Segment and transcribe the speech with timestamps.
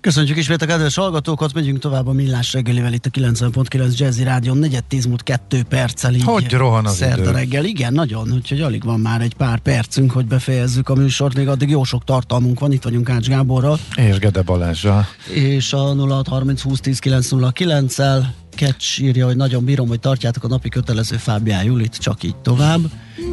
[0.00, 4.58] Köszönjük ismét a kedves hallgatókat, megyünk tovább a Millás reggelivel itt a 90.9 Jazzy Rádion,
[4.58, 6.22] 4 10 múlt 2 perccel így.
[6.22, 7.30] Hogy rohan az szerda idő?
[7.30, 11.48] reggel, igen, nagyon, úgyhogy alig van már egy pár percünk, hogy befejezzük a műsort, még
[11.48, 15.06] addig jó sok tartalmunk van, itt vagyunk Ács Gáborral, És Gede Balázsra.
[15.34, 20.48] és a 0630 20 10 909 el Kecs írja, hogy nagyon bírom, hogy tartjátok a
[20.48, 22.80] napi kötelező Fábián Julit, csak így tovább.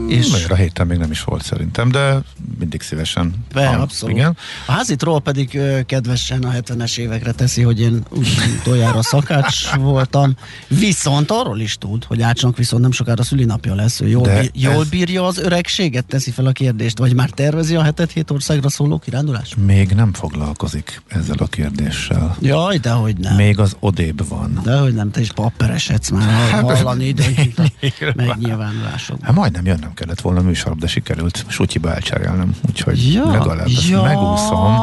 [0.07, 2.21] És És a héten még nem is volt szerintem, de
[2.59, 3.34] mindig szívesen.
[3.53, 4.16] Be, Ah, abszolút.
[4.16, 4.38] Igen.
[4.66, 8.27] A házitról pedig kedvesen a 70-es évekre teszi, hogy én úgy
[8.59, 10.34] utoljára szakács voltam.
[10.67, 14.00] Viszont arról is tud, hogy Ácsnak viszont nem sokára szülinapja lesz.
[14.02, 17.75] Ő jól, De jól ez- bírja az öregséget, teszi fel a kérdést, vagy már tervezi
[17.75, 19.55] a hetet hét országra szóló kirándulás?
[19.66, 22.38] Még nem foglalkozik ezzel a kérdéssel.
[22.42, 23.36] Jaj, dehogy nem.
[23.36, 24.59] Még az odébb van.
[24.64, 27.72] Dehogy nem, te is papperesedsz már Hát, hallani nyilván.
[28.16, 29.17] megnyilvánulások.
[29.22, 34.02] Hát majdnem jönnöm kellett volna műsorba, de sikerült Sutyiba elcserélnem, úgyhogy Ja, legalább ezt ja.
[34.02, 34.76] megúszom.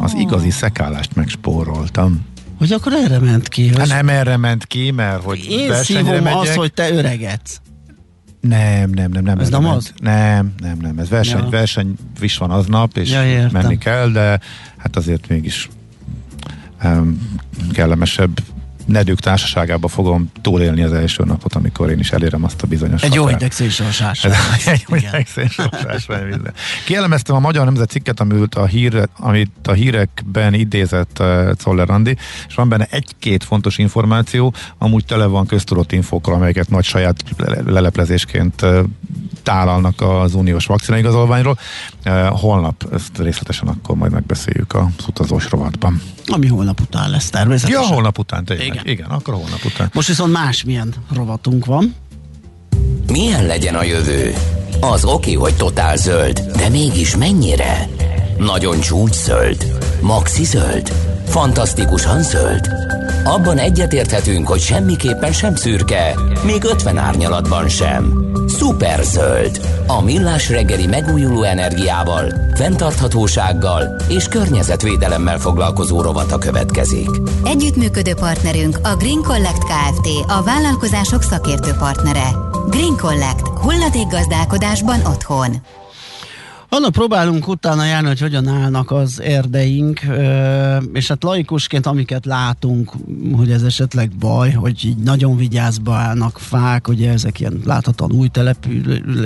[0.00, 2.26] Az igazi szekálást megspóroltam.
[2.58, 3.68] Hogy akkor erre ment ki?
[3.68, 6.34] Hogy nem erre ment ki, mert hogy én szívom megyek.
[6.34, 7.60] azt, hogy te öregedsz.
[8.40, 9.38] Nem, nem, nem, nem.
[9.38, 9.92] Ez nem az?
[10.00, 10.98] Nem, nem, nem.
[10.98, 11.48] Ez verseny, Ja.
[11.48, 13.50] verseny is van aznap, és Ja, értem.
[13.62, 14.40] menni kell, de
[14.76, 15.68] hát azért mégis
[16.84, 17.30] um,
[17.72, 18.40] kellemesebb
[18.86, 23.14] nedők társaságába fogom túlélni az első napot, amikor én is elérem azt a bizonyos Egy
[23.14, 23.40] jó határt.
[23.40, 24.24] hideg szélsősás.
[24.24, 24.32] Ez
[24.66, 25.00] egy Igen.
[25.26, 25.26] hideg
[26.30, 26.52] minden.
[26.84, 32.16] Kielemeztem a Magyar Nemzet cikket, amit a, hír, amit a hírekben idézett uh, Czoller Andi,
[32.48, 37.62] és van benne egy-két fontos információ, amúgy tele van köztudott infókkal, amelyeket nagy saját le-
[37.66, 38.78] leleplezésként uh,
[39.46, 41.58] tálalnak az uniós vakcinaigazolványról.
[42.06, 46.02] Uh, holnap ezt részletesen akkor majd megbeszéljük a utazós rovatban.
[46.26, 47.82] Ami holnap után lesz természetesen.
[47.82, 48.66] Ja, holnap után, tényleg.
[48.66, 48.80] Igen.
[48.82, 48.94] Igen.
[48.94, 49.90] Igen, akkor holnap után.
[49.94, 51.94] Most viszont másmilyen rovatunk van.
[53.12, 54.34] Milyen legyen a jövő?
[54.80, 57.88] Az oké, hogy totál zöld, de mégis mennyire?
[58.38, 59.78] Nagyon csúcs zöld?
[60.00, 60.92] Maxi zöld?
[61.26, 62.68] Fantasztikusan zöld?
[63.26, 66.14] Abban egyetérthetünk, hogy semmiképpen sem szürke,
[66.44, 68.12] még 50 árnyalatban sem.
[68.46, 69.60] Szuper zöld.
[69.86, 77.08] A millás reggeli megújuló energiával, fenntarthatósággal és környezetvédelemmel foglalkozó rovata következik.
[77.44, 80.08] Együttműködő partnerünk a Green Collect Kft.
[80.26, 82.28] A vállalkozások szakértő partnere.
[82.68, 83.48] Green Collect.
[83.48, 85.56] Hulladékgazdálkodásban otthon.
[86.76, 90.00] Annak próbálunk utána járni, hogy hogyan állnak az erdeink,
[90.92, 92.92] és hát laikusként amiket látunk,
[93.32, 98.28] hogy ez esetleg baj, hogy így nagyon vigyázba állnak fák, ugye ezek ilyen láthatóan új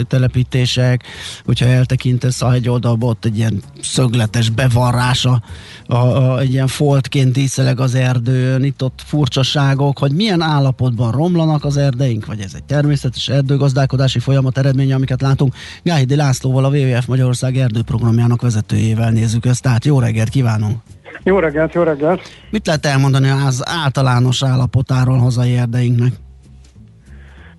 [0.08, 1.04] telepítések,
[1.44, 5.42] hogyha eltekintesz a hegyoldalba, ott egy ilyen szögletes bevarrása,
[5.86, 11.64] a, a, egy ilyen foltként díszeleg az erdőn, itt ott furcsaságok, hogy milyen állapotban romlanak
[11.64, 15.54] az erdeink, vagy ez egy természetes erdőgazdálkodási folyamat eredménye, amiket látunk.
[15.82, 19.62] Gáhidi Lászlóval, a WWF Magyarország erdőprogramjának vezetőjével nézzük ezt.
[19.62, 20.76] Tehát jó reggelt kívánunk!
[21.22, 22.20] Jó reggelt, jó reggelt!
[22.50, 26.12] Mit lehet elmondani az általános állapotáról hazai erdeinknek?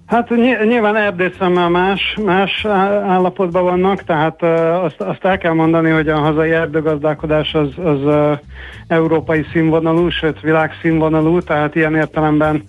[0.05, 2.65] Hát ny- nyilván erdészemmel más, más
[3.05, 4.43] állapotban vannak, tehát
[4.83, 7.99] azt, azt el kell mondani, hogy a hazai erdőgazdálkodás az, az
[8.87, 12.63] európai színvonalú, sőt világszínvonalú, tehát ilyen értelemben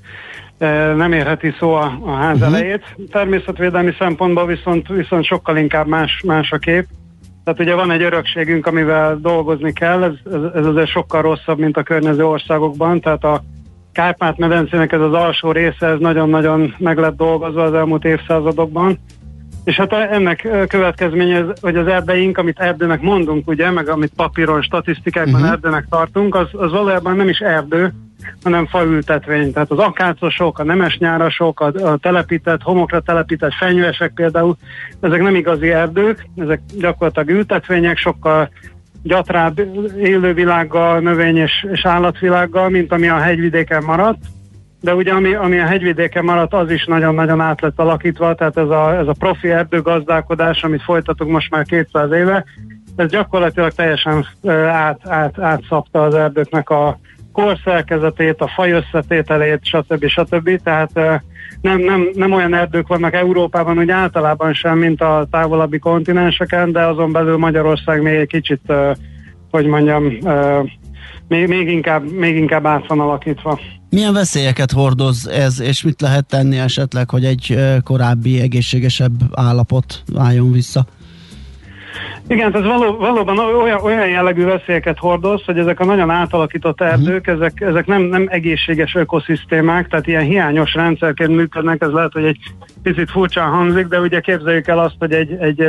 [0.97, 2.55] nem érheti szó a, a ház uh-huh.
[2.55, 2.97] elejét.
[3.11, 6.87] Természetvédelmi szempontból viszont, viszont sokkal inkább más, más a kép.
[7.45, 11.77] Tehát ugye van egy örökségünk, amivel dolgozni kell, ez, ez, ez azért sokkal rosszabb, mint
[11.77, 13.43] a környező országokban, tehát a
[13.93, 18.99] Kárpát-medencének ez az alsó része, ez nagyon-nagyon meg lett dolgozva az elmúlt évszázadokban.
[19.65, 24.63] És hát ennek következménye, ez, hogy az erdeink, amit erdőnek mondunk, ugye, meg amit papíron,
[24.63, 25.51] statisztikákban uh-huh.
[25.51, 27.93] erdőnek tartunk, az, az valójában nem is erdő,
[28.43, 29.53] hanem faültetvény.
[29.53, 34.57] Tehát az akácosok, a nemesnyárasok, a, a telepített, homokra telepített fenyvesek például,
[35.01, 38.51] ezek nem igazi erdők, ezek gyakorlatilag ültetvények, sokkal
[39.03, 39.59] gyatrább
[39.99, 44.25] élővilággal, növény és, és állatvilággal, mint ami a hegyvidéken maradt.
[44.81, 48.69] De ugye ami, ami a hegyvidéken maradt, az is nagyon-nagyon át lett alakítva, tehát ez
[48.69, 52.45] a, ez a profi erdőgazdálkodás, amit folytatunk most már 200 éve,
[52.97, 54.27] ez gyakorlatilag teljesen
[54.69, 56.99] át, át, átszapta az erdőknek a
[57.33, 60.07] korszerkezetét, a faj összetételét, stb.
[60.07, 60.63] stb.
[60.63, 60.91] Tehát
[61.61, 66.87] nem, nem, nem olyan erdők vannak Európában, úgy általában sem, mint a távolabbi kontinenseken, de
[66.87, 68.73] azon belül Magyarország még egy kicsit,
[69.51, 70.19] hogy mondjam,
[71.29, 73.61] még, még, inkább, még inkább át van alakítva.
[73.91, 80.53] Milyen veszélyeket hordoz ez, és mit lehet tenni esetleg, hogy egy korábbi egészségesebb állapot álljon
[80.53, 80.87] vissza?
[82.27, 86.89] Igen, ez való, valóban olyan, olyan jellegű veszélyeket hordoz, hogy ezek a nagyon átalakított mhm.
[86.89, 92.25] erdők, ezek, ezek nem, nem egészséges ökoszisztémák, tehát ilyen hiányos rendszerként működnek, ez lehet, hogy
[92.25, 92.39] egy
[92.83, 95.69] picit furcsán hangzik, de ugye képzeljük el azt, hogy egy, egy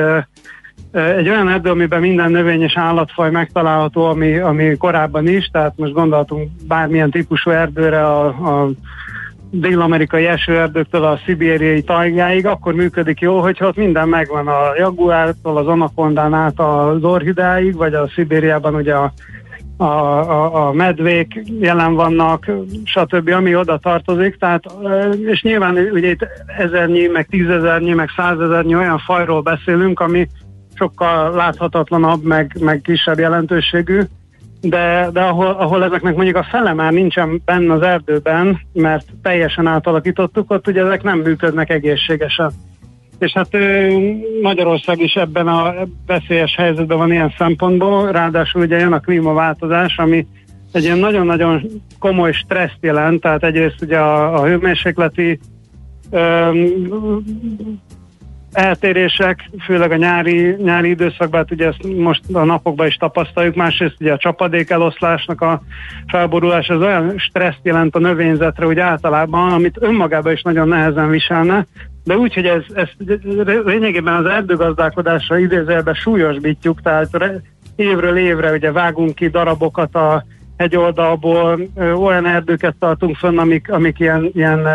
[0.93, 5.93] egy olyan erdő, amiben minden növény és állatfaj megtalálható, ami, ami korábban is, tehát most
[5.93, 8.69] gondoltunk bármilyen típusú erdőre a, a
[9.55, 15.67] dél-amerikai esőerdőktől a szibériai tajgáig, akkor működik jól, hogyha ott minden megvan a jaguártól, az
[15.67, 19.13] anakondán át az orhidáig, vagy a Szibériában ugye a,
[19.77, 22.51] a, a, a medvék jelen vannak,
[22.83, 24.63] stb., ami oda tartozik, tehát,
[25.25, 26.27] és nyilván ugye itt
[26.57, 30.27] ezernyi, meg tízezernyi, meg százezernyi olyan fajról beszélünk, ami
[30.75, 34.01] sokkal láthatatlanabb, meg, meg kisebb jelentőségű,
[34.69, 39.67] de, de ahol, ahol ezeknek mondjuk a fele már nincsen benne az erdőben, mert teljesen
[39.67, 42.51] átalakítottuk, ott ugye ezek nem működnek egészségesen.
[43.19, 43.57] És hát
[44.41, 45.73] Magyarország is ebben a
[46.05, 50.27] veszélyes helyzetben van ilyen szempontból, ráadásul ugye jön a klímaváltozás, ami
[50.71, 51.61] egy ilyen nagyon-nagyon
[51.99, 55.39] komoly stresszt jelent, tehát egyrészt ugye a, a hőmérsékleti
[58.53, 63.95] eltérések, főleg a nyári, nyári időszakban, hát ugye ezt most a napokban is tapasztaljuk, másrészt
[63.99, 65.61] ugye a csapadék eloszlásnak a
[66.07, 71.65] felborulás, az olyan stresszt jelent a növényzetre, hogy általában, amit önmagában is nagyon nehezen viselne,
[72.03, 72.89] de úgy, hogy ez, ez
[73.65, 77.41] lényegében az erdőgazdálkodásra idézőjelben súlyosbítjuk, tehát
[77.75, 80.25] évről évre ugye vágunk ki darabokat a
[80.57, 81.59] hegyoldalból,
[81.95, 84.67] olyan erdőket tartunk fönn, amik, amik ilyen, ilyen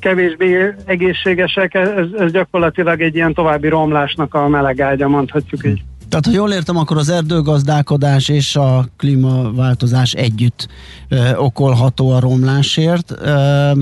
[0.00, 5.82] kevésbé egészségesek, ez, ez gyakorlatilag egy ilyen további romlásnak a melegágya, mondhatjuk így.
[6.08, 10.68] Tehát, ha jól értem, akkor az erdőgazdálkodás és a klímaváltozás együtt
[11.08, 13.14] ö, okolható a romlásért.
[13.20, 13.74] Ö,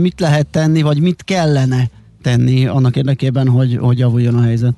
[0.00, 1.82] mit lehet tenni, vagy mit kellene
[2.22, 4.74] tenni annak érdekében, hogy, hogy javuljon a helyzet?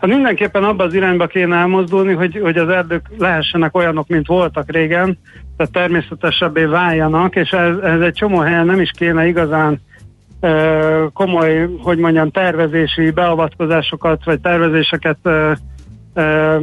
[0.00, 4.70] Hát mindenképpen abban az irányba kéne elmozdulni, hogy, hogy az erdők lehessenek olyanok, mint voltak
[4.70, 5.18] régen,
[5.60, 9.80] tehát természetesebbé váljanak, és ez, ez egy csomó helyen nem is kéne igazán
[10.40, 15.52] ö, komoly, hogy mondjam, tervezési beavatkozásokat, vagy tervezéseket ö,
[16.14, 16.58] ö,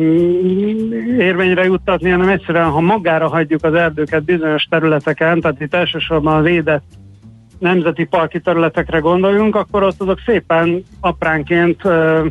[1.17, 6.41] érvényre juttatni, hanem egyszerűen, ha magára hagyjuk az erdőket bizonyos területeken, tehát itt elsősorban a
[6.41, 6.85] védett
[7.59, 12.25] nemzeti parki területekre gondoljunk, akkor ott azok szépen apránként ö,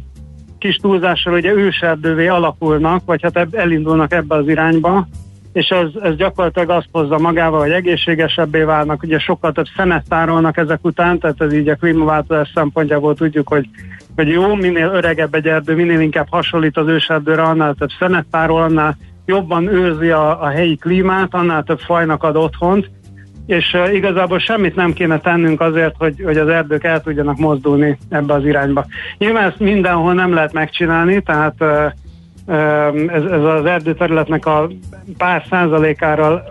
[0.59, 5.07] kis túlzással ugye őserdővé alakulnak, vagy hát elindulnak ebbe az irányba,
[5.57, 10.57] és ez, ez gyakorlatilag azt hozza magával, hogy egészségesebbé válnak, ugye sokkal több szenet tárolnak
[10.57, 13.69] ezek után, tehát ez így a klímaváltozás szempontjából tudjuk, hogy,
[14.17, 18.63] hogy jó, minél öregebb egy erdő, minél inkább hasonlít az őserdőre, annál több szenet tárol,
[18.63, 22.91] annál jobban őrzi a, a helyi klímát, annál több fajnak ad otthont,
[23.47, 28.35] és igazából semmit nem kéne tennünk azért, hogy, hogy az erdők el tudjanak mozdulni ebbe
[28.35, 28.87] az irányba.
[29.19, 31.65] Nyilván ezt mindenhol nem lehet megcsinálni, tehát
[33.07, 34.69] ez, ez az erdőterületnek a
[35.17, 36.43] pár százalékára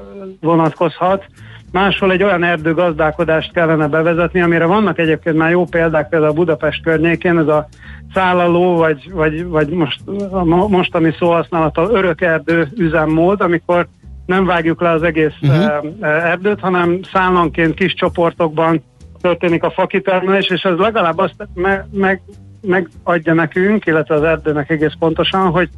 [0.42, 1.26] vonatkozhat.
[1.72, 6.84] Máshol egy olyan erdőgazdálkodást kellene bevezetni, amire vannak egyébként már jó példák, például a Budapest
[6.84, 7.68] környékén, ez a
[8.14, 10.00] szállaló, vagy, vagy, vagy most,
[10.30, 13.88] a mostani szóhasználattal örökerdő üzemmód, amikor
[14.26, 15.84] nem vágjuk le az egész uh-huh.
[16.02, 18.84] erdőt, hanem szállanként kis csoportokban
[19.22, 22.22] történik a fakitermelés, és ez legalább azt me- meg,
[22.62, 25.70] megadja nekünk, illetve az erdőnek egész pontosan, hogy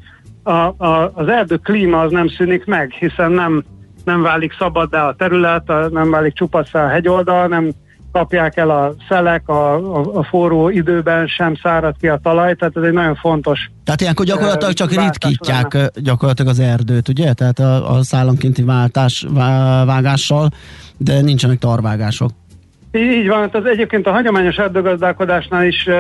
[0.47, 3.63] a, a, az erdő klíma az nem szűnik meg, hiszen nem,
[4.05, 7.71] nem válik szabaddá a terület, a, nem válik csupaszá a hegyoldal, nem
[8.11, 12.77] kapják el a szelek, a, a, a forró időben sem szárad ki a talaj, tehát
[12.77, 15.89] ez egy nagyon fontos Tehát ilyenkor gyakorlatilag csak ritkítják lenne.
[15.95, 17.33] gyakorlatilag az erdőt, ugye?
[17.33, 19.25] Tehát a, a szállankénti váltás,
[19.85, 20.49] vágással,
[20.97, 22.31] de nincsenek tarvágások.
[22.97, 25.95] Így van, az egyébként a hagyományos erdőgazdálkodásnál is uh,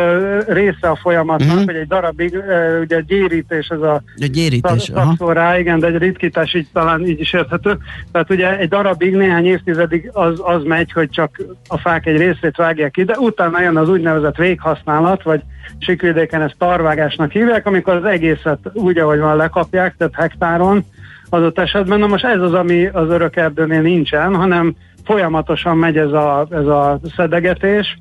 [0.47, 1.65] része a folyamatnak, uh-huh.
[1.65, 5.97] hogy egy darabig, uh, ugye a gyérítés, ez a egy gyérítés, rá, igen, de egy
[5.97, 7.77] ritkítás így talán így is érthető.
[8.11, 12.55] Tehát ugye egy darabig, néhány évtizedig az, az megy, hogy csak a fák egy részét
[12.55, 15.41] vágják ki, de utána jön az úgynevezett véghasználat, vagy
[15.79, 20.85] sikvidéken ezt tarvágásnak hívják, amikor az egészet úgy, ahogy van lekapják, tehát hektáron,
[21.29, 21.99] ott esetben.
[21.99, 24.75] Na most ez az, ami az örök erdőnél nincsen, hanem
[25.07, 27.97] folyamatosan megy ez a, ez a szedegetés,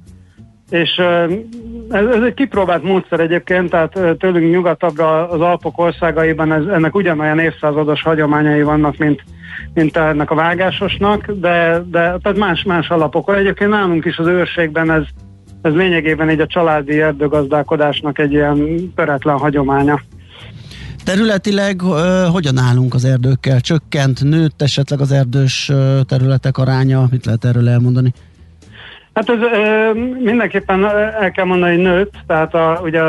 [0.71, 0.99] és
[1.91, 7.39] ez, ez egy kipróbált módszer egyébként, tehát tőlünk nyugatabbra az Alpok országaiban ez, ennek ugyanolyan
[7.39, 9.25] évszázados hagyományai vannak, mint,
[9.75, 13.35] mint ennek a vágásosnak, de, de tehát más, más alapokon.
[13.35, 15.05] Egyébként nálunk is az őrségben ez,
[15.63, 20.01] ez lényegében egy a családi erdőgazdálkodásnak egy ilyen töretlen hagyománya.
[21.07, 21.81] Területileg
[22.33, 23.61] hogyan állunk az erdőkkel?
[23.61, 25.73] Csökkent, nőtt esetleg az erdős
[26.07, 27.07] területek aránya?
[27.11, 28.13] Mit lehet erről elmondani?
[29.15, 29.39] Hát ez
[30.23, 30.85] mindenképpen
[31.21, 33.03] el kell mondani, nőtt, tehát a, ugye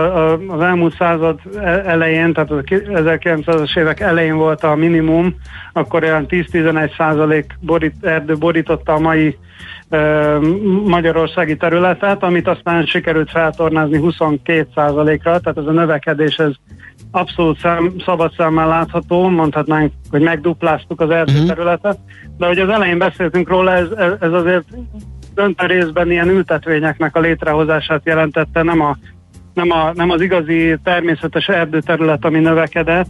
[0.47, 5.35] az elmúlt század e, elején, tehát az 1900-as évek elején volt a minimum,
[5.73, 9.37] akkor olyan 10-11 százalék borít, erdő borította a mai
[9.89, 10.37] ö,
[10.85, 16.51] magyarországi területet, amit aztán sikerült feltornázni 22 százalékra, tehát ez a növekedés ez
[17.11, 21.97] abszolút szem, szabad szemmel látható, mondhatnánk, hogy megdupláztuk az erdőterületet,
[22.37, 23.87] de hogy az elején beszéltünk róla, ez,
[24.19, 24.65] ez azért
[25.35, 28.97] döntő részben ilyen ültetvényeknek a létrehozását jelentette, nem, a,
[29.53, 33.09] nem, a, nem az igazi természetes erdőterület, ami növekedett,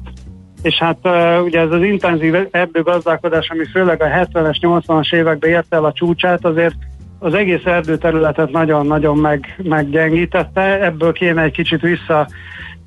[0.61, 5.75] és hát uh, ugye ez az intenzív erdőgazdálkodás, ami főleg a 70-es, 80-as években érte
[5.75, 6.75] el a csúcsát, azért
[7.19, 12.27] az egész erdőterületet nagyon-nagyon meg, meggyengítette, ebből kéne egy kicsit vissza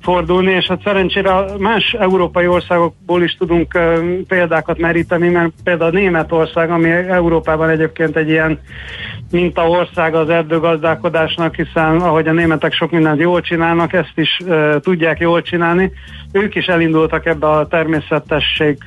[0.01, 3.79] fordulni, és hát szerencsére más európai országokból is tudunk
[4.27, 8.59] példákat meríteni, mert például Németország, ami Európában egyébként egy ilyen
[9.31, 14.37] mintaország az erdőgazdálkodásnak, hiszen ahogy a németek sok mindent jól csinálnak, ezt is
[14.79, 15.91] tudják jól csinálni.
[16.31, 18.77] Ők is elindultak ebbe a természetesség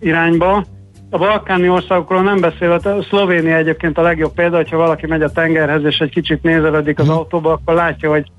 [0.00, 0.64] irányba.
[1.10, 5.32] A balkáni országokról nem beszélve, a Szlovénia egyébként a legjobb példa, hogyha valaki megy a
[5.32, 7.16] tengerhez és egy kicsit nézelődik az mhm.
[7.16, 8.30] autóba, akkor látja, hogy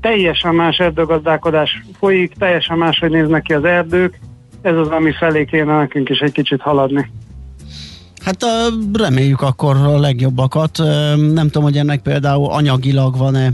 [0.00, 4.20] teljesen más erdőgazdálkodás folyik, teljesen máshogy néznek ki az erdők,
[4.62, 7.10] ez az, ami felé kéne nekünk is egy kicsit haladni.
[8.24, 8.44] Hát
[8.92, 10.78] reméljük akkor a legjobbakat.
[11.32, 13.50] Nem tudom, hogy ennek például anyagilag van-e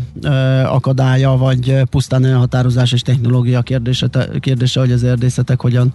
[0.65, 4.07] akadálya, vagy pusztán elhatározás és technológia kérdése,
[4.41, 5.95] kérdése hogy az erdészetek hogyan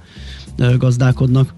[0.77, 1.49] gazdálkodnak.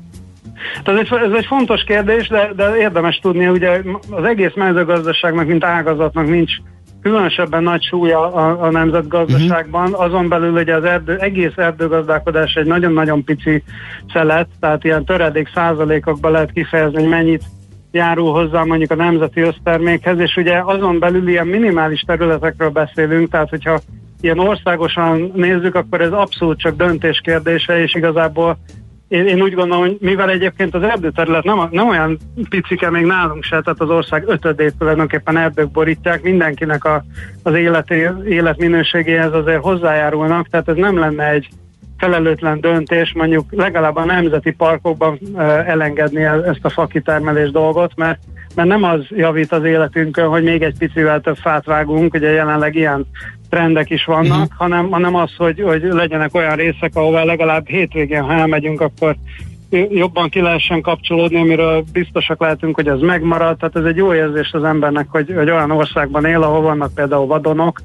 [0.84, 5.64] Ez egy, ez egy fontos kérdés, de, de érdemes tudni, ugye az egész mezőgazdaságnak, mint
[5.64, 6.52] ágazatnak nincs
[7.04, 10.02] különösebben nagy súlya a, a nemzetgazdaságban, uh-huh.
[10.02, 13.64] azon belül ugye az erdő, egész erdőgazdálkodás egy nagyon-nagyon pici
[14.14, 17.44] szelet, tehát ilyen töredék százalékokban lehet kifejezni, hogy mennyit
[17.92, 23.50] járul hozzá mondjuk a nemzeti össztermékhez, és ugye azon belül ilyen minimális területekről beszélünk, tehát
[23.50, 23.80] hogyha
[24.22, 28.58] ilyen országosan nézzük, akkor ez abszolút csak döntés kérdése, és igazából
[29.14, 32.18] én, én úgy gondolom, hogy mivel egyébként az erdőterület nem, nem olyan
[32.50, 37.04] picike még nálunk se, tehát az ország ötödét tulajdonképpen erdők borítják, mindenkinek a,
[37.44, 41.50] az életi, életminőségéhez azért hozzájárulnak, tehát ez nem lenne egy
[41.98, 45.20] felelőtlen döntés mondjuk legalább a nemzeti parkokban
[45.66, 48.20] elengedni ezt a fakitermelés dolgot, mert,
[48.56, 52.76] mert nem az javít az életünkön, hogy még egy picivel több fát vágunk, ugye jelenleg
[52.76, 53.06] ilyen
[53.54, 54.58] trendek is vannak, uh-huh.
[54.58, 59.16] hanem, hanem az, hogy, hogy legyenek olyan részek, ahol legalább hétvégén, ha elmegyünk, akkor
[59.90, 63.58] jobban ki lehessen kapcsolódni, amiről biztosak lehetünk, hogy ez megmarad.
[63.58, 67.26] Tehát ez egy jó érzés az embernek, hogy, hogy olyan országban él, ahol vannak például
[67.26, 67.82] vadonok,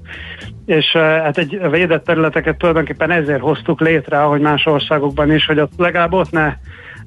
[0.67, 5.61] és uh, hát egy védett területeket tulajdonképpen ezért hoztuk létre, ahogy más országokban is, hogy
[5.61, 6.55] ott legalább ott ne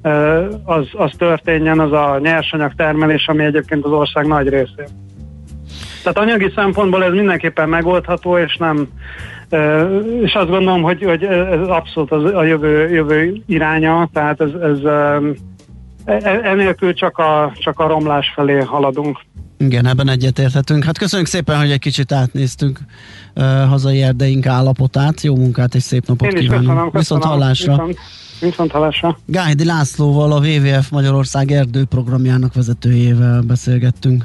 [0.02, 4.86] uh, az, az történjen, az a nyersanyag termelés, ami egyébként az ország nagy részén.
[6.02, 8.88] Tehát anyagi szempontból ez mindenképpen megoldható, és nem
[10.22, 14.78] és azt gondolom, hogy, hogy ez abszolút az, a jövő, jövő iránya, tehát ez, ez
[16.04, 19.20] e, enélkül csak a, csak a romlás felé haladunk.
[19.58, 20.84] Igen, ebben egyetérthetünk.
[20.84, 22.78] Hát köszönjük szépen, hogy egy kicsit átnéztünk
[23.34, 25.20] uh, hazai erdeink állapotát.
[25.20, 26.66] Jó munkát és szép napot Én kívánunk.
[26.66, 27.00] Köszönöm, köszönöm.
[27.00, 27.72] Viszont hallásra.
[27.72, 27.98] Viszont,
[28.40, 29.18] viszont hallásra.
[29.26, 34.24] Gájdi Lászlóval, a WWF Magyarország erdőprogramjának vezetőjével beszélgettünk.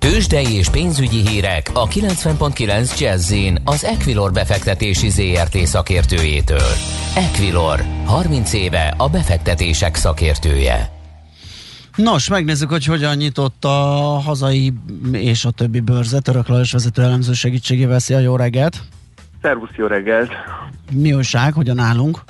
[0.00, 6.70] Tőzsdei és pénzügyi hírek a 90.9 jazz az Equilor befektetési ZRT szakértőjétől.
[7.16, 10.90] Equilor, 30 éve a befektetések szakértője.
[11.96, 13.68] Nos, megnézzük, hogy hogyan nyitott a
[14.24, 14.72] hazai
[15.12, 16.28] és a többi bőrzet.
[16.28, 17.98] Örök Lajos vezető elemző segítségével.
[17.98, 18.80] Szia, jó reggelt!
[19.42, 20.30] Szervusz, jó reggelt!
[20.92, 22.22] Mi újság, hogyan állunk?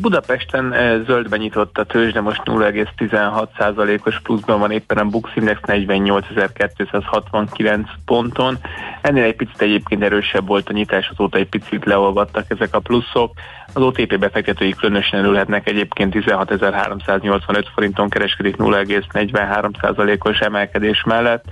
[0.00, 0.74] Budapesten
[1.06, 8.58] zöldben nyitott a tőzsde, most 0,16%-os pluszban van éppen a Bux Index 48.269 ponton.
[9.00, 13.32] Ennél egy picit egyébként erősebb volt a nyitás, azóta egy picit leolvadtak ezek a pluszok.
[13.74, 21.44] Az OTP befektetői különösen örülhetnek egyébként 16.385 forinton kereskedik 0,43%-os emelkedés mellett.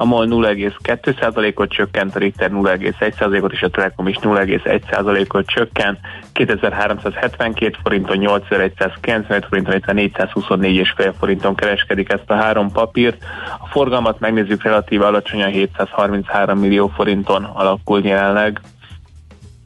[0.00, 5.98] A MOL 0,2%-ot csökkent, a Richter 0,1%-ot és a Telekom is 0,1%-ot csökkent,
[6.32, 13.24] 2372 forinton, 8195 forinton, illetve 424,5 forinton kereskedik ezt a három papírt.
[13.60, 18.60] A forgalmat megnézzük relatív alacsonyan 733 millió forinton alakul jelenleg.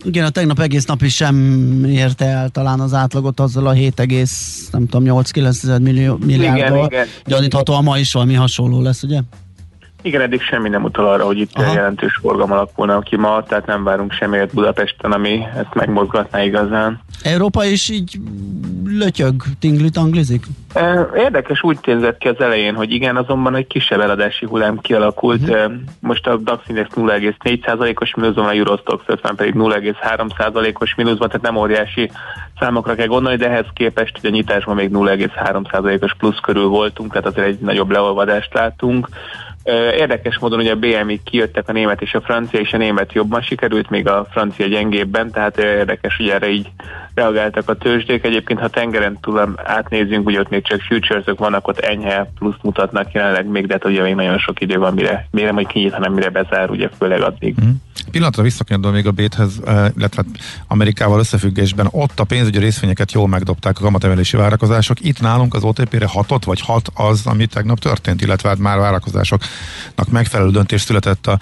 [0.04, 3.96] Igen, a tegnap egész nap is sem érte el talán az átlagot azzal a 7,
[4.70, 6.90] nem tudom, 8-9 millió milliárdal.
[7.24, 9.20] Gyaníthatóan ma is valami hasonló lesz, ugye?
[10.02, 11.72] Igen, eddig semmi nem utal arra, hogy itt Aha.
[11.72, 17.00] jelentős forgalom alakulna ki ma, tehát nem várunk semmiért Budapesten, ami ezt megmozgatná igazán.
[17.22, 18.18] Európa is így
[18.86, 20.46] lötyög, tinglit, anglizik?
[21.16, 25.42] Érdekes úgy nézett ki az elején, hogy igen, azonban egy kisebb eladási hullám kialakult.
[25.42, 25.72] Uh-huh.
[26.00, 32.10] Most a DAX Index 0,4%-os mínuszban, a Eurostox 50 pedig 0,3%-os mínuszban, tehát nem óriási
[32.58, 37.26] számokra kell gondolni, de ehhez képest hogy a nyitásban még 0,3%-os plusz körül voltunk, tehát
[37.26, 39.08] azért egy nagyobb leolvadást látunk.
[39.64, 43.42] Érdekes módon ugye a BMI kijöttek a német és a francia, és a német jobban
[43.42, 46.68] sikerült, még a francia gyengébben, tehát érdekes, hogy erre így
[47.14, 48.24] reagáltak a tőzsdék.
[48.24, 53.12] Egyébként, ha tengeren túl átnézünk, ugye ott még csak futures vannak, ott enyhe plusz mutatnak
[53.12, 56.12] jelenleg még, de hát ugye még nagyon sok idő van, mire, mire majd kinyit, hanem
[56.12, 57.54] mire bezár, ugye főleg addig.
[57.64, 57.70] Mm.
[58.10, 59.60] Pillanatra visszakanyarodva még a Béthez,
[59.96, 60.24] illetve
[60.68, 65.00] Amerikával összefüggésben, ott a pénzügyi részvényeket jól megdobták a kamatemelési várakozások.
[65.00, 70.10] Itt nálunk az OTP-re hatott, vagy hat az, ami tegnap történt, illetve hát már várakozásoknak
[70.10, 71.38] megfelelő döntés született a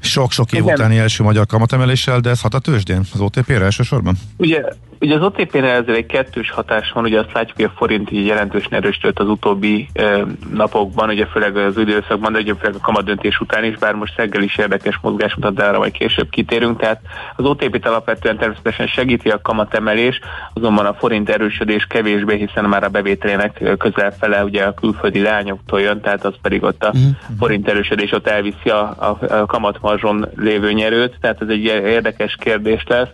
[0.00, 0.74] sok-sok év Igen.
[0.74, 4.16] utáni első magyar kamatemeléssel, de ez hat a tőzsdén, az OTP-re elsősorban?
[4.36, 4.62] Ugye,
[5.00, 8.26] ugye az OTP-re ezzel egy kettős hatás van, ugye azt látjuk, hogy a forint így
[8.26, 13.40] jelentősen erősödött az utóbbi e, napokban, ugye főleg az időszakban, de ugye főleg a kamadöntés
[13.40, 17.00] után is, bár most szeggel is érdekes mozgás mutat, de arra majd később kitérünk, tehát
[17.36, 20.20] az OTP-t alapvetően természetesen segíti a kamatemelés,
[20.54, 25.80] azonban a forint erősödés kevésbé, hiszen már a bevételének közel fele ugye a külföldi lányoktól
[25.80, 27.10] jön, tehát az pedig ott a uh-huh.
[27.38, 32.36] forint erősödés ott elviszi a, a, a kamat kamatmarzson lévő nyerőt, tehát ez egy érdekes
[32.40, 33.08] kérdés lesz.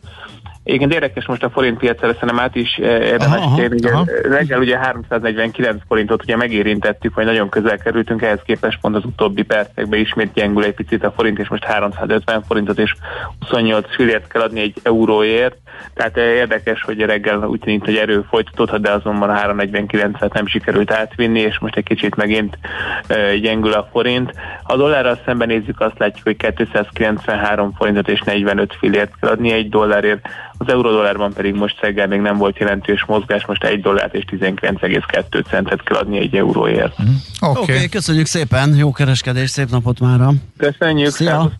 [0.69, 3.41] Igen, érdekes most a forint piacra, szerintem át is eh, érdemes.
[3.41, 4.05] Aha.
[4.23, 9.43] Reggel ugye 349 forintot ugye megérintettük, vagy nagyon közel kerültünk, ehhez képest pont az utóbbi
[9.43, 12.95] percekben ismét gyengül egy picit a forint, és most 350 forintot és
[13.41, 15.57] 28 fillért kell adni egy euróért.
[15.95, 20.47] Tehát eh, érdekes, hogy reggel úgy tűnik, hogy erő folytatódhat, de azonban a 349-et nem
[20.47, 22.59] sikerült átvinni, és most egy kicsit megint
[23.07, 24.33] e, gyengül a forint.
[24.63, 29.69] A dollárral szemben nézzük, azt látjuk, hogy 293 forintot és 45 fillért kell adni egy
[29.69, 34.25] dollárért az eurodollárban pedig most reggel még nem volt jelentős mozgás, most egy dollárt és
[34.31, 37.03] 19,2 centet kell adni egy euróért.
[37.03, 37.07] Mm.
[37.41, 37.75] Oké, okay.
[37.75, 40.21] okay, köszönjük szépen, jó kereskedés, szép napot már.
[40.57, 41.51] Köszönjük, Szia.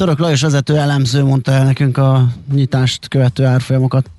[0.00, 4.10] Török Lajos vezető elemző mondta el nekünk a nyitást követő árfolyamokat.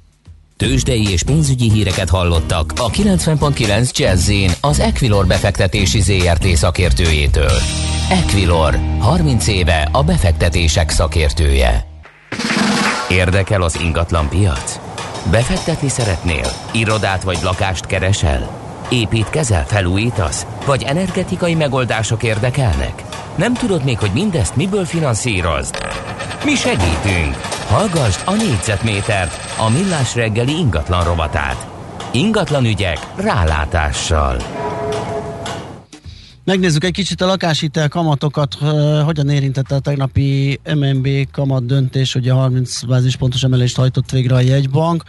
[0.57, 7.51] Tőzsdei és pénzügyi híreket hallottak a 90.9 jazz az Equilor befektetési ZRT szakértőjétől.
[8.09, 11.85] Equilor, 30 éve a befektetések szakértője.
[13.09, 14.79] Érdekel az ingatlan piac?
[15.31, 16.47] Befektetni szeretnél?
[16.73, 18.60] Irodát vagy lakást keresel?
[18.93, 20.45] Építkezel, felújítasz?
[20.65, 23.03] Vagy energetikai megoldások érdekelnek?
[23.35, 25.75] Nem tudod még, hogy mindezt miből finanszírozd?
[26.45, 27.35] Mi segítünk!
[27.67, 31.67] Hallgassd a négyzetmétert, a millás reggeli ingatlan rovatát.
[32.11, 34.37] Ingatlan ügyek rálátással.
[36.43, 38.53] Megnézzük egy kicsit a lakáshitel kamatokat,
[39.05, 44.39] hogyan érintette a tegnapi MNB kamat döntés, hogy a 30% bázispontos emelést hajtott végre a
[44.39, 45.03] jegybank.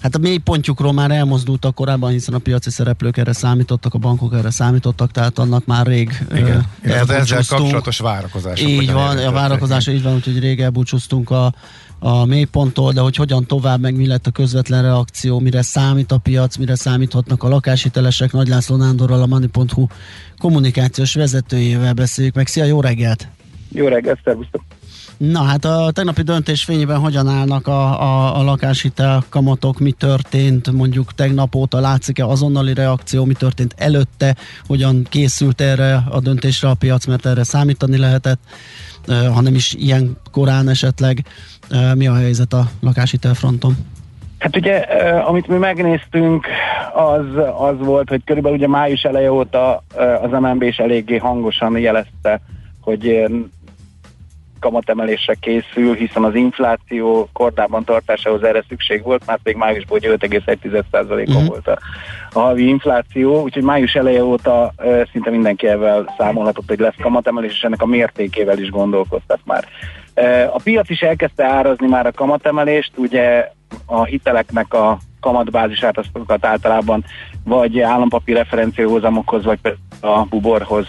[0.00, 4.50] Hát a mélypontjukról már elmozdultak korábban, hiszen a piaci szereplők erre számítottak, a bankok erre
[4.50, 6.66] számítottak, tehát annak már rég Igen.
[6.82, 8.68] Ezzel kapcsolatos várakozások.
[8.68, 11.54] Így van, a várakozás így van, úgyhogy rég elbúcsúztunk a
[12.00, 16.18] a mélyponttól, de hogy hogyan tovább, meg mi lett a közvetlen reakció, mire számít a
[16.18, 18.32] piac, mire számíthatnak a lakáshitelesek.
[18.32, 19.86] Nagy László Nándorral, a Money.hu
[20.38, 22.46] kommunikációs vezetőjével beszéljük meg.
[22.46, 23.28] Szia, jó reggelt!
[23.72, 24.62] Jó reggelt, szervusztok!
[25.28, 30.72] Na hát a tegnapi döntés fényében hogyan állnak a, a, a lakáshitel kamatok, mi történt
[30.72, 34.34] mondjuk tegnap óta, látszik-e azonnali reakció, mi történt előtte,
[34.66, 38.40] hogyan készült erre a döntésre a piac, mert erre számítani lehetett,
[39.34, 41.24] ha nem is ilyen korán esetleg.
[41.94, 43.76] Mi a helyzet a lakáshitel fronton?
[44.38, 44.76] Hát ugye,
[45.26, 46.46] amit mi megnéztünk,
[46.94, 47.26] az,
[47.58, 49.82] az volt, hogy körülbelül ugye május eleje óta
[50.22, 52.40] az MNB is eléggé hangosan jelezte,
[52.80, 53.24] hogy
[54.60, 61.18] kamatemelésre készül, hiszen az infláció kordában tartásához erre szükség volt, már még májusban hogy 5,1%-on
[61.18, 61.46] uh-huh.
[61.46, 61.78] volt a,
[62.32, 67.52] a havi infláció, úgyhogy május eleje óta uh, szinte mindenki ezzel számolhatott, hogy lesz kamatemelés,
[67.52, 69.64] és ennek a mértékével is gondolkoztak már.
[70.16, 73.50] Uh, a piac is elkezdte árazni már a kamatemelést, ugye
[73.86, 77.04] a hiteleknek a kamatbázisát azokat általában
[77.44, 79.58] vagy állampapír referenciahozamokhoz, vagy
[80.00, 80.86] a buborhoz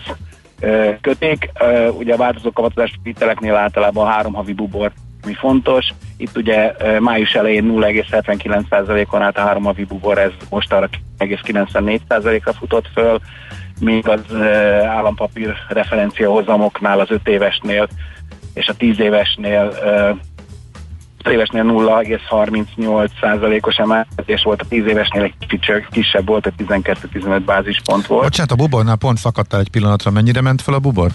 [1.02, 1.52] köték.
[1.98, 4.92] Ugye a változó kamatozás hiteleknél általában három havi bubor
[5.26, 5.94] mi fontos.
[6.18, 12.88] Itt ugye május elején 0,79%-on állt a három havi bubor, ez most arra 9,94%-ra futott
[12.94, 13.20] föl,
[13.80, 14.36] míg az
[14.86, 17.88] állampapír referencia hozamoknál az 5 évesnél
[18.54, 19.74] és a 10 évesnél
[21.24, 28.08] az évesnél 0,38%-os emelkedés volt, a 10 évesnél egy kicsit kisebb volt, a 12-15 bázispont
[28.08, 28.24] volt.
[28.24, 31.12] Bocsánat, a bubornál pont szakadtál egy pillanatra, mennyire ment fel a bubor?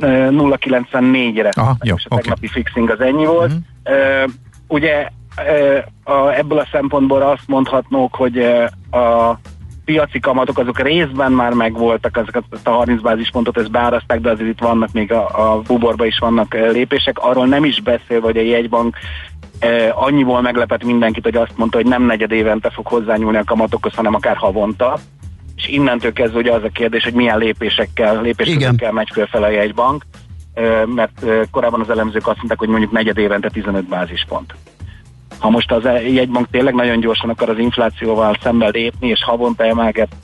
[0.00, 1.50] 0,94-re.
[1.54, 2.62] Aha, jó, és a tegnapi okay.
[2.62, 3.52] fixing az ennyi volt.
[3.84, 4.24] Uh-huh.
[4.24, 4.30] Uh,
[4.68, 8.64] ugye uh, a, ebből a szempontból azt mondhatnók, hogy uh,
[9.00, 9.38] a
[9.84, 14.60] piaci kamatok azok részben már megvoltak, ezeket a 30 bázispontot ezt beáraszták, de azért itt
[14.60, 17.18] vannak még a, a buborba is vannak lépések.
[17.18, 18.96] Arról nem is beszél, hogy a jegybank
[19.58, 23.94] eh, annyiból meglepett mindenkit, hogy azt mondta, hogy nem negyed évente fog hozzányúlni a kamatokhoz,
[23.94, 24.98] hanem akár havonta.
[25.56, 30.04] És innentől kezdve ugye az a kérdés, hogy milyen lépésekkel, lépésekkel megy fölfele a jegybank,
[30.54, 34.54] eh, mert eh, korábban az elemzők azt mondták, hogy mondjuk negyed évente 15 bázispont.
[35.42, 40.16] Ha most az jegybank tényleg nagyon gyorsan akar az inflációval szemben lépni, és havonta emelget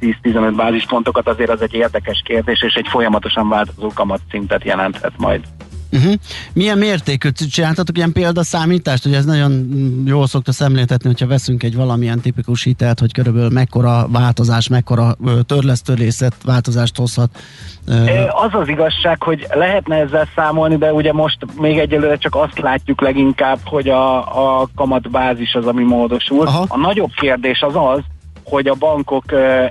[0.00, 5.44] 5-10-15 bázispontokat, azért az egy érdekes kérdés, és egy folyamatosan változó kamatszintet jelenthet majd.
[5.92, 6.14] Uh-huh.
[6.52, 9.06] Milyen mértékű csináltatok ilyen példaszámítást?
[9.06, 9.68] Ugye ez nagyon
[10.06, 16.34] jól szokta szemléltetni, hogyha veszünk egy valamilyen tipikus hitelt, hogy körülbelül mekkora változás, mekkora törlesztőrészet
[16.44, 17.30] változást hozhat.
[18.44, 23.00] Az az igazság, hogy lehetne ezzel számolni, de ugye most még egyelőre csak azt látjuk
[23.00, 24.16] leginkább, hogy a,
[24.60, 26.46] a kamatbázis az, ami módosul.
[26.46, 26.64] Aha.
[26.68, 28.00] A nagyobb kérdés az az,
[28.44, 29.24] hogy a bankok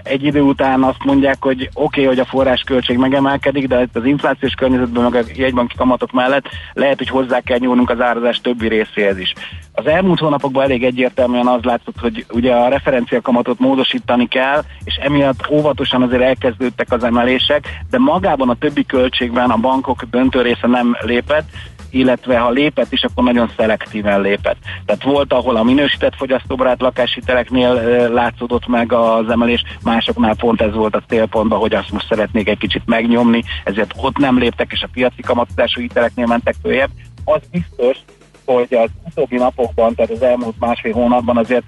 [0.04, 4.54] egy idő után azt mondják, hogy oké, okay, hogy a forrásköltség megemelkedik, de az inflációs
[4.54, 9.18] környezetben, meg a jegybanki kamatok mellett lehet, hogy hozzá kell nyúlnunk az árazás többi részéhez
[9.18, 9.34] is.
[9.74, 15.50] Az elmúlt hónapokban elég egyértelműen az látszott, hogy ugye a referenciakamatot módosítani kell, és emiatt
[15.50, 20.98] óvatosan azért elkezdődtek az emelések, de magában a többi költségben a bankok döntő része nem
[21.02, 21.50] lépett,
[21.92, 24.58] illetve ha lépett is, akkor nagyon szelektíven lépett.
[24.86, 27.74] Tehát volt, ahol a minősített fogyasztóbarát lakáshiteleknél
[28.10, 32.58] látszódott meg az emelés, másoknál pont ez volt a célpontban, hogy azt most szeretnék egy
[32.58, 36.90] kicsit megnyomni, ezért ott nem léptek, és a piaci kamatozású hiteleknél mentek följebb.
[37.26, 37.98] Az biztos,
[38.46, 41.64] hogy az utóbbi napokban, tehát az elmúlt másfél hónapban azért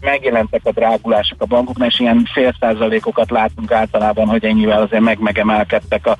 [0.00, 6.06] megjelentek a drágulások a bankoknál, és ilyen fél százalékokat látunk általában, hogy ennyivel azért meg-megemelkedtek
[6.06, 6.18] a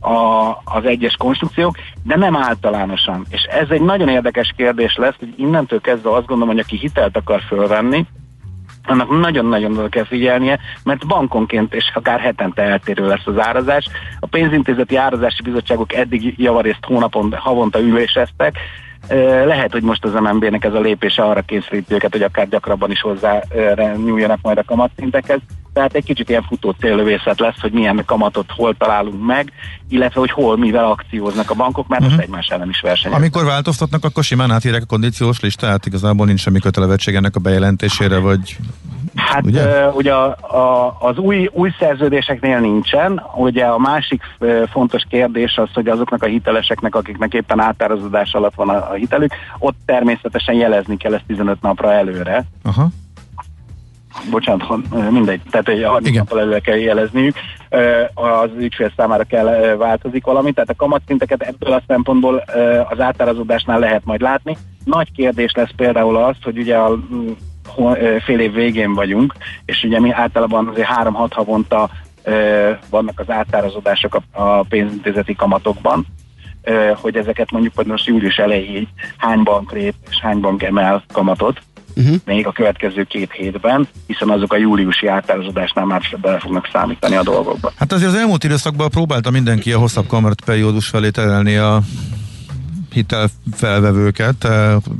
[0.00, 3.26] a, az egyes konstrukciók, de nem általánosan.
[3.30, 7.16] És ez egy nagyon érdekes kérdés lesz, hogy innentől kezdve azt gondolom, hogy aki hitelt
[7.16, 8.06] akar fölvenni,
[8.84, 13.88] annak nagyon-nagyon oda kell figyelnie, mert bankonként és akár hetente eltérő lesz az árazás.
[14.20, 18.56] A pénzintézeti árazási bizottságok eddig javarészt hónapon, havonta üléseztek,
[19.44, 23.00] lehet, hogy most az MNB-nek ez a lépése arra kényszeríti őket, hogy akár gyakrabban is
[23.00, 23.42] hozzá
[23.96, 25.40] nyúljanak majd a kamatszinteket.
[25.78, 29.52] Tehát egy kicsit ilyen futó céllövészet lesz, hogy milyen kamatot hol találunk meg,
[29.88, 32.16] illetve hogy hol mivel akcióznak a bankok, mert uh-huh.
[32.16, 33.20] most egymás ellen is versenyeznek.
[33.20, 38.18] Amikor változtatnak, akkor simán átírják a kondíciós listát, igazából nincs semmi kötelevetség ennek a bejelentésére,
[38.18, 38.56] vagy
[39.14, 43.22] Hát ugye, uh, ugye a, a, az új, új szerződéseknél nincsen.
[43.36, 48.54] Ugye a másik uh, fontos kérdés az, hogy azoknak a hiteleseknek, akiknek éppen átározódás alatt
[48.54, 52.44] van a, a hitelük, ott természetesen jelezni kell ezt 15 napra előre.
[52.62, 52.88] Aha.
[54.30, 57.36] Bocsánat, mindegy, tehát egy 30 nappal előre kell jelezniük,
[58.14, 62.44] az ügyfél számára kell változik valami, tehát a kamatszinteket ebből a szempontból
[62.88, 64.56] az átárazódásnál lehet majd látni.
[64.84, 66.98] Nagy kérdés lesz például az, hogy ugye a
[68.24, 71.90] fél év végén vagyunk, és ugye mi általában azért három-hat havonta
[72.90, 76.06] vannak az átárazódások a, pénzintézeti kamatokban,
[76.94, 81.60] hogy ezeket mondjuk most július elejéig hány bank lép és hány bank emel kamatot,
[81.98, 82.16] uh-huh.
[82.24, 87.22] még a következő két hétben, hiszen azok a júliusi átározódásnál már bele fognak számítani a
[87.22, 87.72] dolgokba.
[87.76, 91.82] Hát azért az elmúlt időszakban próbálta mindenki a hosszabb kamat periódus felé terelni a
[92.92, 94.44] hitelfelvevőket,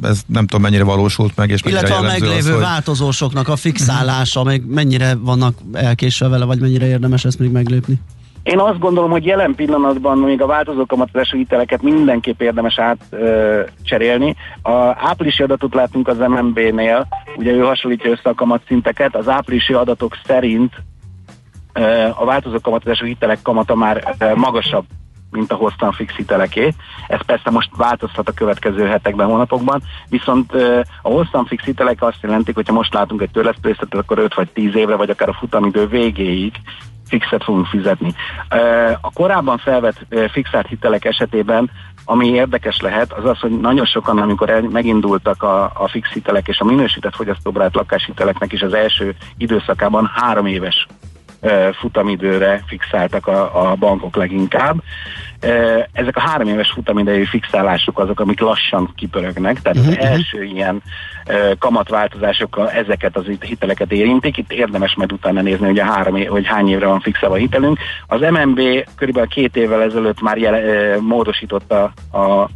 [0.03, 2.61] ez nem tudom mennyire valósult meg, és Illetve a meglévő az, hogy...
[2.61, 8.01] változósoknak a fixálása, még mennyire vannak elkésve vele, vagy mennyire érdemes ezt még meglépni?
[8.49, 14.37] Én azt gondolom, hogy jelen pillanatban még a változó kamatozású hiteleket mindenképp érdemes átcserélni.
[14.63, 20.17] A áprilisi adatot látunk az MNB-nél, ugye ő hasonlítja össze a kamatszinteket, az áprilisi adatok
[20.27, 20.73] szerint
[22.15, 24.85] a változó kamatozású hitelek kamata már magasabb
[25.31, 26.75] mint a hosszan fix hiteleké.
[27.09, 30.53] Ez persze most változhat a következő hetekben, hónapokban, viszont
[31.03, 34.49] a hosszan fix hitelek azt jelentik, hogy ha most látunk egy törlesztőszetet, akkor 5 vagy
[34.51, 36.53] 10 évre, vagy akár a futamidő végéig
[37.09, 38.15] fixet fogunk fizetni.
[39.01, 41.71] A korábban felvett fixált hitelek esetében
[42.11, 46.49] ami érdekes lehet, az az, hogy nagyon sokan, amikor el, megindultak a, a fix hitelek
[46.49, 50.87] és a minősített fogyasztóbarát lakáshiteleknek is az első időszakában három éves
[51.73, 54.83] futamidőre fixáltak a, a bankok leginkább.
[55.93, 59.93] Ezek a három éves futamidejű fixálások azok, amik lassan kipörögnek, tehát uh-huh.
[59.93, 60.13] az mhm.
[60.13, 60.83] első ilyen
[61.59, 64.37] kamatváltozásokkal ezeket az hiteleket érintik.
[64.37, 67.39] Itt érdemes majd utána nézni, hogy, a három év, hogy hány évre van fixálva a
[67.39, 67.79] hitelünk.
[68.07, 68.61] Az MNB
[68.97, 72.49] körülbelül két évvel ezelőtt már jele, módosította a,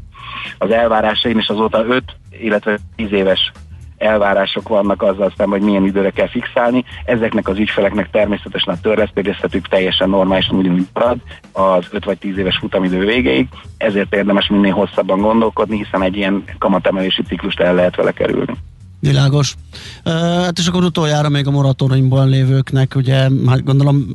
[0.58, 3.52] az elvárásain, és azóta 5, illetve 10 éves
[4.02, 6.84] elvárások vannak azzal szemben, hogy milyen időre kell fixálni.
[7.04, 11.16] Ezeknek az ügyfeleknek természetesen a törlesztőgyeztetük teljesen normálisan ugyanúgy marad
[11.52, 16.44] az 5 vagy 10 éves futamidő végéig, ezért érdemes minél hosszabban gondolkodni, hiszen egy ilyen
[16.58, 18.54] kamatemelési ciklust el lehet vele kerülni.
[19.00, 19.54] Világos.
[20.04, 24.06] Uh, hát és akkor utoljára még a moratóriumban lévőknek, ugye hát gondolom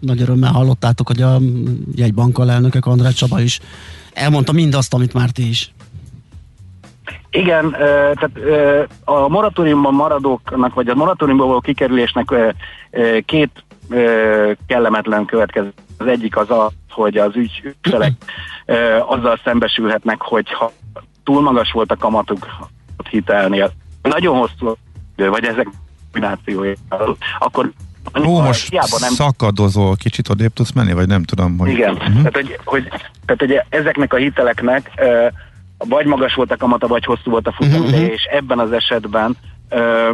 [0.00, 1.40] nagy örömmel hallottátok, hogy a
[1.94, 3.60] jegybankkal elnökek András Csaba is
[4.12, 5.72] elmondta mindazt, amit már ti is.
[7.30, 8.30] Igen, tehát
[9.04, 12.54] a moratóriumban maradóknak, vagy a moratóriumból való kikerülésnek
[13.24, 13.64] két
[14.66, 15.72] kellemetlen következő.
[15.98, 18.12] Az egyik az az, hogy az ügyfelek
[19.06, 20.72] azzal szembesülhetnek, hogy ha
[21.24, 22.46] túl magas volt a kamatuk
[23.10, 23.70] hitelnél,
[24.02, 24.76] nagyon hosszú
[25.16, 25.68] vagy ezek
[26.12, 26.74] kombinációja,
[27.38, 27.70] akkor
[28.26, 29.10] Ó, most nem...
[29.10, 31.68] szakadozol, kicsit odébb tudsz menni, vagy nem tudom, hogy...
[31.68, 32.14] Igen, uh-huh.
[32.14, 32.88] tehát, hogy, hogy,
[33.26, 35.32] tehát hogy ezeknek a hiteleknek uh,
[35.78, 38.12] vagy magas volt a kamata, vagy hosszú volt a futamideje, uh-huh.
[38.12, 39.36] és ebben az esetben
[39.68, 40.10] ö,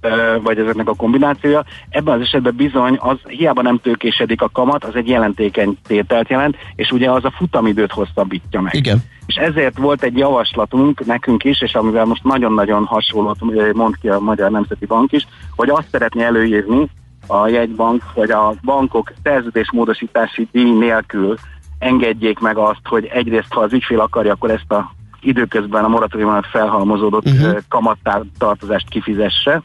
[0.00, 4.84] ö, vagy ezeknek a kombinációja, ebben az esetben bizony az hiába nem tőkésedik a kamat,
[4.84, 8.74] az egy jelentékeny tételt jelent, és ugye az a futamidőt hosszabbítja meg.
[8.74, 9.02] Igen.
[9.26, 14.18] És ezért volt egy javaslatunk nekünk is, és amivel most nagyon-nagyon hasonlót mond ki a
[14.18, 15.26] Magyar Nemzeti Bank is,
[15.56, 16.88] hogy azt szeretné előírni
[17.26, 21.36] a jegybank, vagy a bankok szerződésmódosítási díj nélkül
[21.84, 26.42] engedjék meg azt, hogy egyrészt, ha az ügyfél akarja, akkor ezt a időközben a moratóriumon
[26.42, 27.58] felhalmozódott uh-huh.
[27.68, 29.62] kamattartozást kifizesse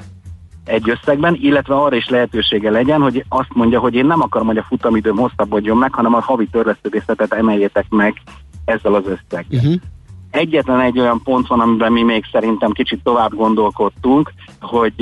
[0.66, 4.58] egy összegben, illetve arra is lehetősége legyen, hogy azt mondja, hogy én nem akarom, hogy
[4.58, 8.22] a futamidőm hosszabbodjon meg, hanem a havi törlesztődészetet emeljétek meg
[8.66, 9.60] ezzel az összeggel.
[9.60, 9.82] Uh-huh.
[10.32, 14.94] Egyetlen egy olyan pont van, amiben mi még szerintem kicsit tovább gondolkodtunk, hogy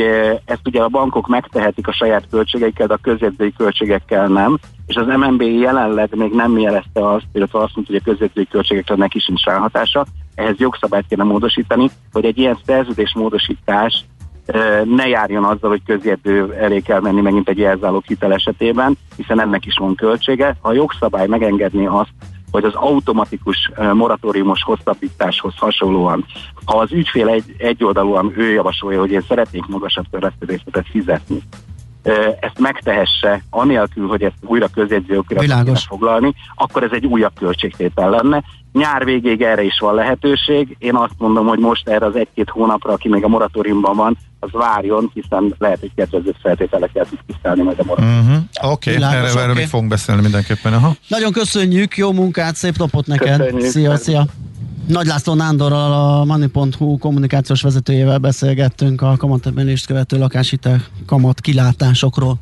[0.45, 5.06] ezt ugye a bankok megtehetik a saját költségeikkel, de a közjegyzői költségekkel nem, és az
[5.06, 9.43] MNB jelenleg még nem jelezte azt, illetve azt mondta, hogy a közjegyzői költségekre neki sincs
[9.43, 14.06] ráhatása, ehhez jogszabályt kéne módosítani, hogy egy ilyen szerződés módosítás
[14.45, 19.41] eh, ne járjon azzal, hogy közjegyző elé kell menni megint egy jelzálók hitel esetében, hiszen
[19.41, 20.58] ennek is van költsége.
[20.62, 22.13] A jogszabály megengedni azt,
[22.52, 26.26] hogy az automatikus moratóriumos hosszabbításhoz hasonlóan,
[26.65, 31.41] ha az ügyfél egy, egyoldalúan ő javasolja, hogy én szeretnék magasabb törlesztődésletet fizetni,
[32.39, 38.43] ezt megtehesse, anélkül, hogy ezt újra közjegyzőkre foglalni, akkor ez egy újabb költségtétel lenne.
[38.74, 40.76] Nyár végéig erre is van lehetőség.
[40.80, 44.50] Én azt mondom, hogy most erre az egy-két hónapra, aki még a moratóriumban van, az
[44.52, 48.20] várjon, hiszen lehet, hogy kedvező feltételekkel tud tisztelni majd a moratórium.
[48.20, 48.72] Uh-huh.
[48.72, 49.04] Oké, okay.
[49.04, 49.54] erre, erre okay.
[49.54, 50.74] még fogunk beszélni mindenképpen.
[50.74, 50.91] Aha.
[51.08, 53.38] Nagyon köszönjük, jó munkát, szép napot neked.
[53.38, 53.70] Köszönjük.
[53.70, 54.26] Szia, szia.
[54.88, 62.38] Nagy László Nándorral, a Money.hu kommunikációs vezetőjével beszélgettünk a kamatemelést követő lakáshitel kamat kilátásokról.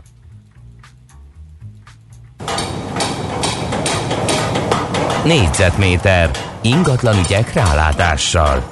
[5.24, 6.32] Négyzetméter
[6.62, 8.64] ingatlan ügyek rálátással.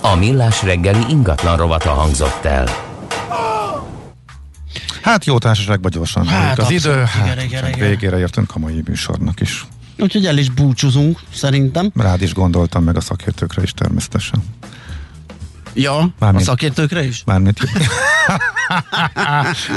[0.00, 2.68] A millás reggeli ingatlan rovata hangzott el.
[5.02, 6.26] Hát jó társaságban gyorsan.
[6.26, 9.66] Hát, az idő, hát, igen, igen, végére értünk a mai műsornak is.
[9.98, 11.90] Úgyhogy el is búcsúzunk, szerintem.
[11.94, 14.42] Rád is gondoltam, meg a szakértőkre is természetesen.
[15.74, 17.22] Ja, Mármint, a szakértőkre is?
[17.24, 17.58] Mármint.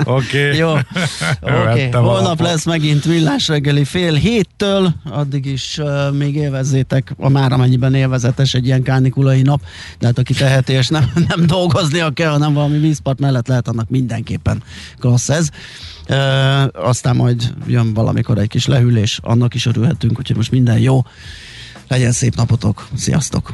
[0.04, 0.46] Oké.
[0.46, 0.58] Okay.
[0.58, 0.74] Jó.
[1.42, 1.90] Okay.
[1.92, 7.94] Holnap lesz megint villás reggeli fél héttől, addig is uh, még élvezzétek, a már amennyiben
[7.94, 9.62] élvezetes egy ilyen kánikulai nap,
[10.00, 13.90] de hát aki teheti és nem, nem dolgoznia kell, hanem valami vízpart mellett lehet, annak
[13.90, 14.64] mindenképpen
[15.00, 15.50] klassz ez.
[16.10, 21.02] Uh, aztán majd jön valamikor egy kis lehűlés, annak is örülhetünk, úgyhogy most minden jó.
[21.88, 23.54] Legyen szép napotok, sziasztok!